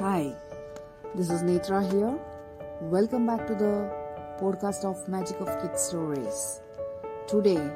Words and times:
Hi, 0.00 0.34
this 1.14 1.28
is 1.28 1.42
Netra 1.42 1.82
here. 1.92 2.18
Welcome 2.80 3.26
back 3.26 3.46
to 3.46 3.54
the 3.54 3.90
podcast 4.40 4.84
of 4.84 5.06
Magic 5.06 5.38
of 5.40 5.60
Kids 5.60 5.82
Stories. 5.82 6.62
Today, 7.26 7.70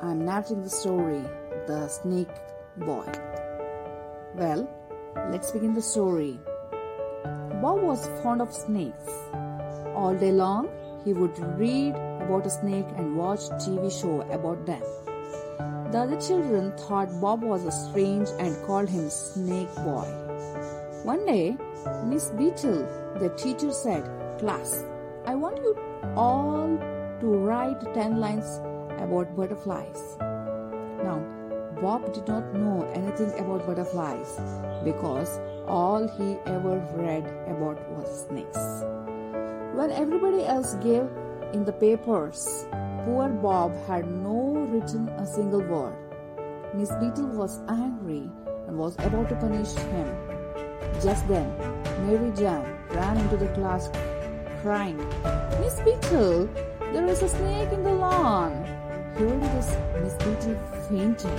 I'm 0.00 0.24
narrating 0.24 0.62
the 0.62 0.70
story 0.70 1.22
The 1.66 1.88
Snake 1.88 2.28
Boy. 2.76 3.10
Well, 4.36 4.68
let's 5.30 5.50
begin 5.50 5.74
the 5.74 5.82
story. 5.82 6.38
Bob 7.60 7.82
was 7.82 8.06
fond 8.22 8.42
of 8.42 8.52
snakes. 8.52 9.08
All 9.94 10.16
day 10.18 10.32
long, 10.32 10.68
he 11.04 11.12
would 11.12 11.38
read 11.58 11.94
about 11.94 12.46
a 12.46 12.50
snake 12.50 12.86
and 12.96 13.16
watch 13.16 13.40
TV 13.64 13.90
show 14.00 14.22
about 14.30 14.66
them. 14.66 14.82
The 15.92 15.98
other 16.00 16.20
children 16.20 16.72
thought 16.76 17.20
Bob 17.20 17.42
was 17.42 17.64
a 17.64 17.70
strange 17.70 18.28
and 18.38 18.56
called 18.66 18.88
him 18.88 19.08
Snake 19.10 19.72
Boy. 19.76 20.06
One 21.04 21.24
day, 21.26 21.56
Miss 22.04 22.30
Beetle, 22.30 22.88
the 23.20 23.28
teacher, 23.36 23.70
said, 23.70 24.04
Class, 24.38 24.84
I 25.26 25.34
want 25.34 25.58
you 25.58 25.76
all 26.16 26.78
to 27.20 27.26
write 27.26 27.80
10 27.94 28.18
lines 28.18 28.58
about 28.98 29.36
butterflies. 29.36 30.16
Now, 30.18 31.22
Bob 31.80 32.12
did 32.12 32.26
not 32.28 32.54
know 32.54 32.82
anything 32.94 33.32
about 33.38 33.66
butterflies 33.66 34.40
because 34.84 35.40
all 35.66 36.06
he 36.16 36.36
ever 36.46 36.78
read 36.94 37.26
about 37.48 37.78
was 37.90 38.26
snakes. 38.28 38.84
When 39.74 39.90
everybody 39.90 40.44
else 40.44 40.74
gave 40.74 41.08
in 41.52 41.64
the 41.64 41.72
papers, 41.72 42.66
poor 43.04 43.28
Bob 43.28 43.74
had 43.86 44.06
no 44.06 44.66
written 44.70 45.08
a 45.08 45.26
single 45.26 45.62
word. 45.62 45.96
Miss 46.74 46.90
Beetle 47.00 47.28
was 47.28 47.60
angry 47.68 48.30
and 48.66 48.78
was 48.78 48.94
about 48.98 49.28
to 49.28 49.36
punish 49.36 49.72
him. 49.74 50.08
Just 51.02 51.26
then, 51.28 51.52
Mary 52.06 52.30
Jane 52.32 52.64
ran 52.90 53.16
into 53.18 53.36
the 53.36 53.48
class 53.48 53.88
crying, 54.62 54.96
Miss 55.60 55.78
Beetle, 55.80 56.48
there 56.92 57.06
is 57.06 57.20
a 57.22 57.28
snake 57.28 57.72
in 57.72 57.82
the 57.82 57.92
lawn. 57.92 58.52
Hearing 59.16 59.38
this, 59.38 59.70
Beetle 60.18 60.56
fainted. 60.88 61.38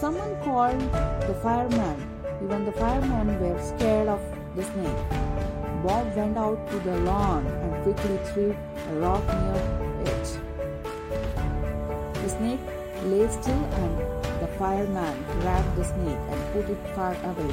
Someone 0.00 0.34
called 0.42 0.80
the 1.28 1.34
fireman. 1.42 2.08
Even 2.42 2.64
the 2.64 2.72
firemen 2.72 3.38
were 3.38 3.60
scared 3.60 4.08
of 4.08 4.20
the 4.56 4.64
snake. 4.64 5.04
Bob 5.84 6.16
went 6.16 6.38
out 6.38 6.66
to 6.70 6.78
the 6.78 6.96
lawn 7.00 7.44
and 7.46 7.82
quickly 7.82 8.16
threw 8.32 8.56
a 8.88 8.94
rock 8.94 9.26
near 9.26 9.60
it. 10.06 10.38
The 12.14 12.28
snake 12.30 12.60
lay 13.04 13.28
still 13.28 13.64
and 13.82 13.98
the 14.40 14.48
fireman 14.58 15.22
grabbed 15.42 15.76
the 15.76 15.84
snake 15.84 16.18
and 16.30 16.52
put 16.54 16.70
it 16.70 16.78
far 16.94 17.12
away. 17.12 17.52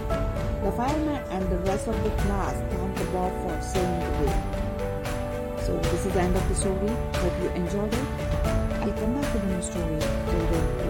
The 0.64 0.72
fireman 0.72 1.22
and 1.32 1.50
the 1.52 1.58
rest 1.70 1.90
of 1.90 2.02
the 2.02 2.12
class 2.24 2.54
thanked 2.72 3.12
Bob 3.12 3.34
for 3.44 3.62
saving 3.62 4.00
the 4.00 4.26
day. 4.26 4.44
So 5.66 5.78
this 5.80 6.06
is 6.06 6.14
the 6.14 6.22
end 6.22 6.36
of 6.38 6.48
the 6.48 6.56
story. 6.56 6.96
Hope 7.16 7.34
you 7.44 7.50
enjoyed 7.50 7.94
it. 7.94 8.65
I'll 8.86 8.94
come 8.94 9.16
back 9.16 9.34
with 9.34 9.44
a 9.44 9.48
new 9.48 9.62
story. 9.64 9.98
Then, 9.98 10.85